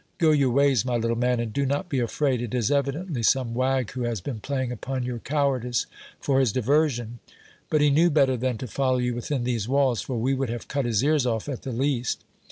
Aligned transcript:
Go 0.17 0.31
your 0.31 0.49
ways, 0.49 0.83
my 0.83 0.97
little 0.97 1.15
man, 1.15 1.39
and 1.39 1.53
do 1.53 1.63
not 1.63 1.87
be 1.87 1.99
afraid; 1.99 2.41
it 2.41 2.55
is 2.55 2.71
evidently 2.71 3.21
some 3.21 3.53
wag 3.53 3.91
who 3.91 4.01
has 4.01 4.19
been 4.19 4.39
playing 4.39 4.71
upon 4.71 5.03
your 5.03 5.19
cowardice 5.19 5.85
for 6.19 6.39
his 6.39 6.51
diversion; 6.51 7.19
but 7.69 7.81
he 7.81 7.91
knew 7.91 8.09
better 8.09 8.35
than 8.35 8.57
to 8.57 8.67
follow 8.67 8.97
you 8.97 9.13
within 9.13 9.43
these 9.43 9.69
walls, 9.69 10.01
for 10.01 10.17
we 10.17 10.33
would 10.33 10.49
have 10.49 10.67
cut 10.67 10.85
his 10.85 11.03
ears 11.03 11.27
off 11.27 11.47
at 11.47 11.61
the 11.61 11.71
least. 11.71 12.23